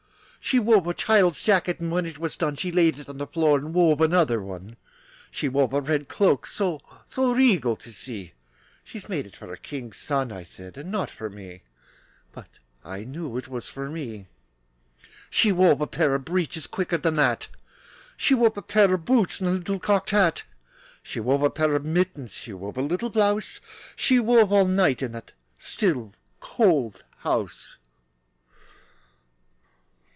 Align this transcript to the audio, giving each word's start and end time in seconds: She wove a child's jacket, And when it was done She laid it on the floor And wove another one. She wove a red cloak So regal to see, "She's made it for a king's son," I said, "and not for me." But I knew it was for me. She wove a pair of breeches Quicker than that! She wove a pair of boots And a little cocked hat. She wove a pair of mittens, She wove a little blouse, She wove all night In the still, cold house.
She 0.43 0.57
wove 0.59 0.87
a 0.87 0.93
child's 0.93 1.41
jacket, 1.43 1.79
And 1.79 1.91
when 1.91 2.05
it 2.05 2.17
was 2.17 2.35
done 2.35 2.55
She 2.57 2.71
laid 2.73 2.97
it 2.99 3.07
on 3.07 3.19
the 3.19 3.27
floor 3.27 3.57
And 3.57 3.73
wove 3.75 4.01
another 4.01 4.41
one. 4.41 4.75
She 5.29 5.47
wove 5.47 5.71
a 5.71 5.79
red 5.79 6.09
cloak 6.09 6.45
So 6.47 6.81
regal 7.15 7.75
to 7.77 7.93
see, 7.93 8.33
"She's 8.83 9.07
made 9.07 9.27
it 9.27 9.35
for 9.37 9.53
a 9.53 9.57
king's 9.57 9.97
son," 9.97 10.31
I 10.31 10.43
said, 10.43 10.77
"and 10.77 10.91
not 10.91 11.09
for 11.11 11.29
me." 11.29 11.61
But 12.33 12.59
I 12.83 13.03
knew 13.05 13.37
it 13.37 13.47
was 13.47 13.69
for 13.69 13.89
me. 13.89 14.27
She 15.29 15.51
wove 15.53 15.79
a 15.79 15.87
pair 15.87 16.15
of 16.15 16.25
breeches 16.25 16.67
Quicker 16.67 16.97
than 16.97 17.13
that! 17.13 17.47
She 18.17 18.33
wove 18.33 18.57
a 18.57 18.61
pair 18.63 18.93
of 18.93 19.05
boots 19.05 19.39
And 19.39 19.47
a 19.47 19.53
little 19.53 19.79
cocked 19.79 20.09
hat. 20.09 20.43
She 21.03 21.19
wove 21.21 21.43
a 21.43 21.49
pair 21.51 21.75
of 21.75 21.85
mittens, 21.85 22.31
She 22.33 22.51
wove 22.51 22.77
a 22.77 22.81
little 22.81 23.11
blouse, 23.11 23.61
She 23.95 24.19
wove 24.19 24.51
all 24.51 24.65
night 24.65 25.03
In 25.03 25.11
the 25.13 25.23
still, 25.59 26.13
cold 26.41 27.05
house. 27.19 27.77